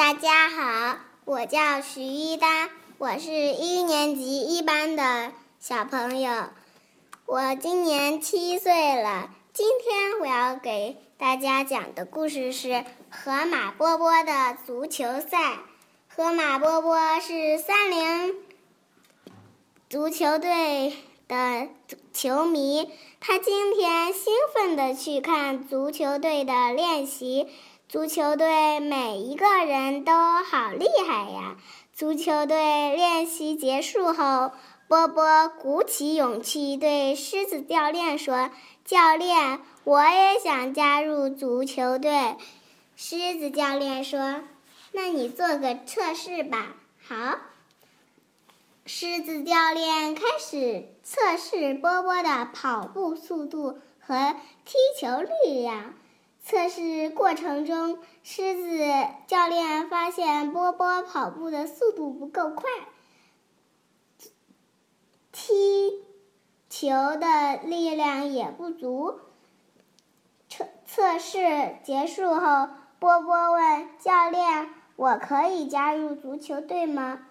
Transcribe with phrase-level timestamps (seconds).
[0.00, 6.48] 大家好，我叫徐一丹，我是一年级一班的小朋友，
[7.26, 9.28] 我今年七岁了。
[9.52, 15.58] 今天我要给大家讲的故事是河马波波的足球赛。
[16.08, 18.34] 河马波波是三菱
[19.90, 20.94] 足球队
[21.28, 21.68] 的
[22.14, 22.88] 球迷，
[23.20, 27.48] 他今天兴奋地去看足球队的练习。
[27.90, 31.56] 足球队每一个人都好厉害呀！
[31.92, 34.52] 足球队练习结束后，
[34.86, 38.50] 波波鼓起勇气对狮子教练说
[38.86, 42.36] ：“教练，我也想加入足球队。”
[42.94, 44.42] 狮子教练说
[44.94, 47.38] ：“那你做个测试吧。”好。
[48.86, 55.08] 狮子教练开始测试波波的跑步速度和踢球
[55.44, 55.94] 力量。
[56.42, 58.78] 测试过程中，狮子
[59.26, 62.68] 教练发现波波跑步的速度不够快，
[65.30, 66.02] 踢
[66.68, 69.20] 球的力量也不足。
[70.48, 77.26] 测测试结束后，波波问教练：“我可以加入足球队吗？”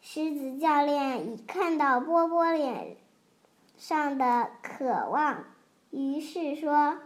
[0.00, 2.96] 狮子教练一看到波波脸
[3.76, 5.44] 上的渴望，
[5.90, 6.98] 于是说。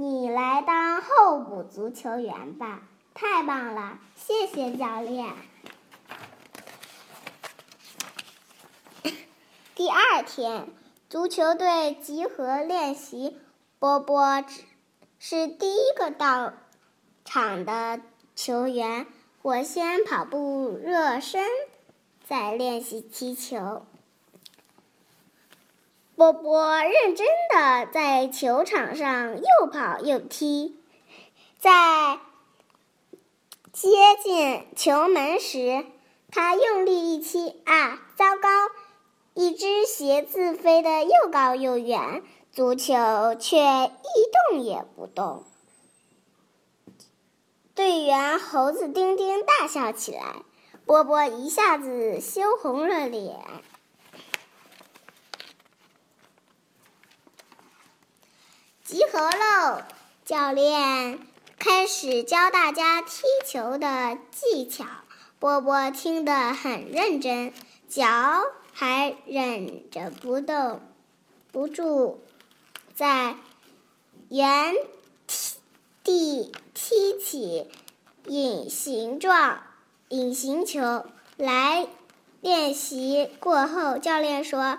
[0.00, 2.82] 你来当候补足球员吧，
[3.14, 3.98] 太棒了！
[4.14, 5.34] 谢谢教练。
[9.74, 10.68] 第二天，
[11.10, 13.38] 足球队集合练习，
[13.80, 14.44] 波波
[15.18, 16.52] 是第一个到
[17.24, 18.00] 场的
[18.36, 19.04] 球员。
[19.42, 21.44] 我先跑步热身，
[22.24, 23.84] 再练习踢球。
[26.18, 30.74] 波波认真的在球场上又跑又踢，
[31.60, 32.18] 在
[33.72, 33.88] 接
[34.20, 35.86] 近球门时，
[36.32, 38.48] 他用力一踢，啊，糟糕！
[39.34, 42.96] 一只鞋子飞得又高又远，足球
[43.38, 45.44] 却一动也不动。
[47.76, 50.42] 队员猴子丁丁大笑起来，
[50.84, 53.38] 波波一下子羞红了脸。
[58.88, 59.82] 集合喽！
[60.24, 61.18] 教练
[61.58, 64.86] 开始教大家踢球的技巧。
[65.38, 67.52] 波波听得很认真，
[67.86, 68.06] 脚
[68.72, 70.80] 还忍着不动，
[71.52, 72.22] 不住
[72.94, 73.36] 在
[74.30, 74.74] 原
[76.02, 77.70] 地踢起
[78.24, 79.64] 隐形状
[80.08, 81.04] 隐形球
[81.36, 81.86] 来。
[82.40, 84.78] 练习过后，教练说：“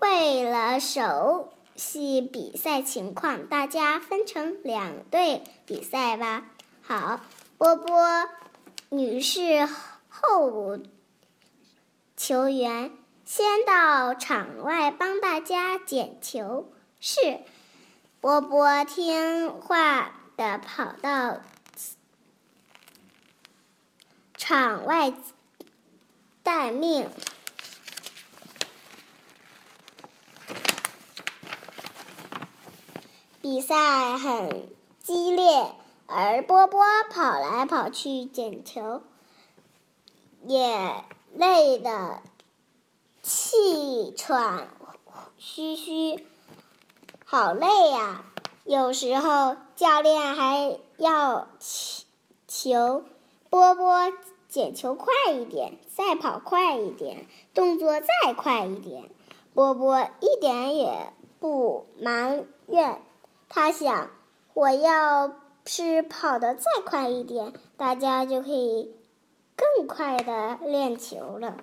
[0.00, 6.48] 会了手。”系比赛情况，大家分成两队比赛吧。
[6.82, 7.20] 好，
[7.58, 8.28] 波波
[8.88, 9.68] 女士
[10.08, 10.78] 后
[12.16, 12.90] 球员
[13.24, 16.72] 先到场外帮大家捡球。
[16.98, 17.40] 是，
[18.20, 21.40] 波波听话的跑到
[24.36, 25.12] 场外
[26.42, 27.08] 待命。
[33.48, 34.68] 比赛很
[34.98, 35.70] 激烈，
[36.06, 39.02] 而波波跑来跑去捡球，
[40.42, 42.22] 也累得
[43.22, 44.66] 气喘
[45.38, 46.26] 吁吁，
[47.24, 48.24] 好累呀！
[48.64, 51.46] 有时候教练还要
[52.48, 53.04] 求
[53.48, 54.12] 波波
[54.48, 59.08] 捡球快一点，再跑快一点，动作再快一点。
[59.54, 63.00] 波波一点也不埋怨。
[63.48, 64.10] 他想，
[64.54, 65.32] 我要
[65.64, 68.94] 是跑得再快一点，大家就可以
[69.56, 71.56] 更快的练球了。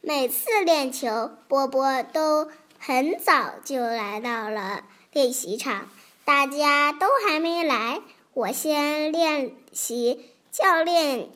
[0.00, 2.48] 每次练球，波波都
[2.78, 5.88] 很早就来到了练习场，
[6.24, 8.02] 大家都还没来，
[8.34, 11.30] 我先练习教练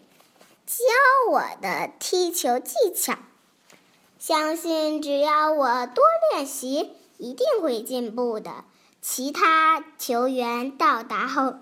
[0.67, 0.85] 教
[1.31, 3.15] 我的踢球技巧。
[4.19, 6.93] 相信只要我多练习。
[7.19, 8.65] 一定会进步的。
[9.01, 11.57] 其他球员到达后，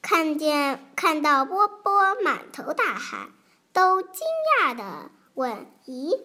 [0.00, 3.30] 看见看到波波满头大汗，
[3.72, 4.26] 都惊
[4.62, 6.18] 讶的问：“咦，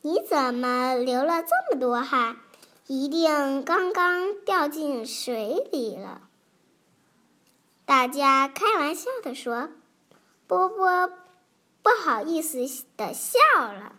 [0.00, 2.36] 你怎么流了这么多汗？
[2.86, 6.22] 一定刚刚掉进水里了。”
[7.84, 9.68] 大家开玩笑的说
[10.48, 11.08] ：“波波
[11.82, 12.58] 不好意思
[12.96, 13.96] 的笑了。”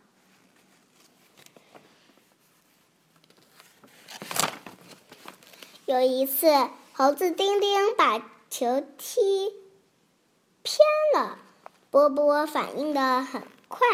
[5.87, 6.49] 有一次，
[6.91, 8.19] 猴子丁丁把
[8.49, 9.53] 球踢
[10.61, 10.77] 偏
[11.15, 11.39] 了。
[11.89, 13.87] 波波反应的很快，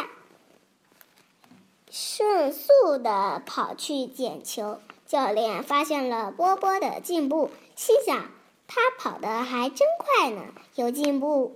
[1.92, 4.80] 迅速的跑去捡球。
[5.06, 8.26] 教练发现了波波的进步，心想
[8.68, 10.42] 他跑得还真快呢，
[10.74, 11.56] 有进步。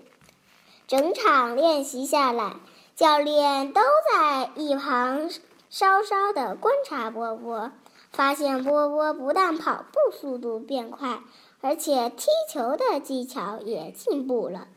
[0.86, 2.58] 整场练习下来，
[2.96, 3.82] 教练都
[4.14, 5.32] 在一旁
[5.72, 7.72] 稍稍的观察波波，
[8.12, 11.20] 发现波波不但跑步速度变快，
[11.62, 14.68] 而且踢球的技巧也进步了。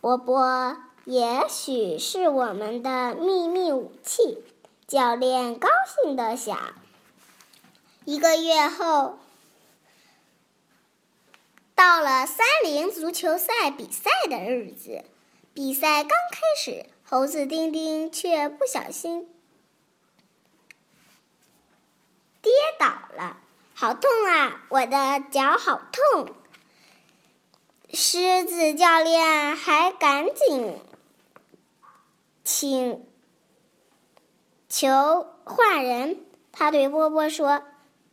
[0.00, 4.42] 波波也许是我们的秘密武器，
[4.86, 5.68] 教练高
[6.02, 6.56] 兴的想。
[8.04, 9.18] 一个月后，
[11.74, 15.04] 到了三菱足球赛比赛的日子。
[15.52, 19.28] 比赛刚开始，猴子丁丁却不小心
[23.80, 24.60] 好痛啊！
[24.68, 26.34] 我的脚好痛。
[27.94, 30.78] 狮子教练还赶紧
[32.44, 33.06] 请
[34.68, 36.18] 求换人。
[36.52, 37.62] 他对波波说：“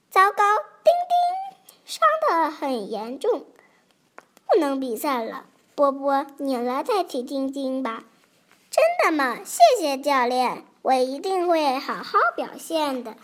[0.09, 0.37] 糟糕，
[0.85, 3.45] 丁丁伤得很严重，
[4.45, 8.05] 不能比赛了。”波波，你来代替丁丁吧。
[8.71, 9.39] 真的吗？
[9.43, 13.17] 谢谢教练，我一定会好好表现的。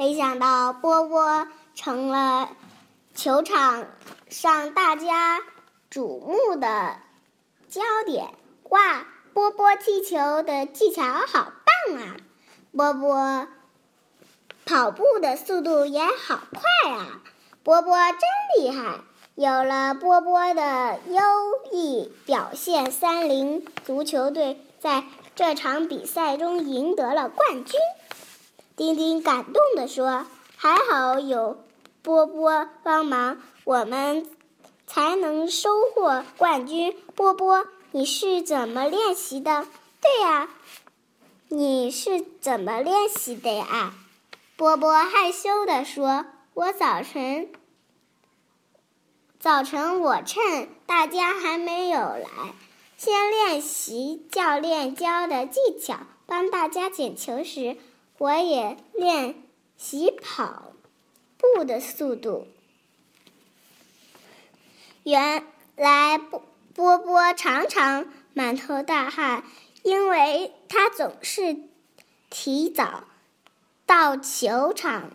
[0.00, 2.48] 没想到波波成了
[3.14, 3.86] 球场
[4.30, 5.40] 上大家
[5.90, 6.96] 瞩目的
[7.68, 8.30] 焦点。
[8.70, 11.52] 哇，波波踢球的技巧好
[11.86, 12.16] 棒啊！
[12.74, 13.46] 波波。
[14.64, 17.20] 跑步的速度也好快啊！
[17.62, 18.20] 波波真
[18.56, 19.00] 厉害。
[19.34, 21.20] 有了波波的优
[21.72, 25.04] 异表现，三菱足球队在
[25.36, 27.78] 这场比赛中赢得了冠军。
[28.80, 30.24] 丁丁感动地说
[30.56, 31.62] ：“还好有
[32.00, 34.26] 波波帮忙，我们
[34.86, 39.66] 才能收获冠军。”波波，你是怎么练习的？
[40.00, 40.48] 对呀，
[41.48, 43.92] 你是怎么练习的呀？
[44.56, 46.24] 波波害羞地说
[46.54, 47.52] ：“我早晨，
[49.38, 52.54] 早晨我趁大家还没有来，
[52.96, 55.98] 先练习教练教的技巧。
[56.24, 57.76] 帮大家捡球时，
[58.20, 59.34] 我也练
[59.78, 60.74] 习跑
[61.38, 62.46] 步的速度。
[65.04, 66.42] 原来波
[66.74, 69.42] 波波常常满头大汗，
[69.82, 71.56] 因为他总是
[72.28, 73.04] 提早。”
[73.86, 75.10] 到球场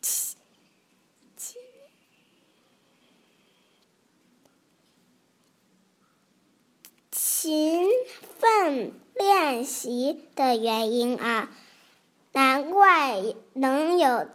[0.00, 0.38] 勤
[7.10, 7.90] 勤
[8.38, 11.50] 奋练习的原因啊，
[12.38, 14.28] 难怪能有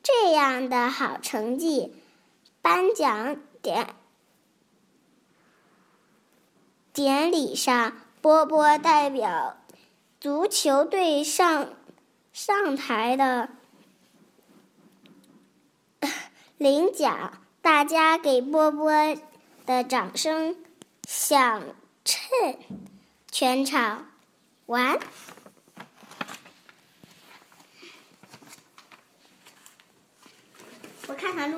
[0.00, 1.92] 这样的好成绩。
[2.62, 3.96] 颁奖典
[6.92, 9.56] 典礼上，波波代表
[10.20, 11.70] 足球队上。
[12.32, 13.48] 上台的
[16.58, 18.92] 领奖，大家给波波
[19.66, 20.54] 的掌声
[21.08, 21.64] 响
[22.04, 22.20] 彻
[23.32, 24.06] 全场。
[24.66, 25.00] 完。
[31.08, 31.56] 我看看路。